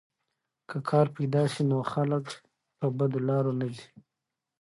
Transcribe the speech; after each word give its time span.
که 0.69 0.77
کار 0.89 1.07
پیدا 1.15 1.43
سي 1.53 1.61
نو 1.69 1.77
خلک 1.91 2.25
په 2.77 2.87
بدو 2.97 3.19
لارو 3.29 3.51
نه 3.59 3.67
ځي. 3.75 3.85